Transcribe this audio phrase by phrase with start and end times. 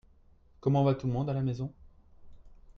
[0.61, 1.71] Comment va tout le monde à la maison?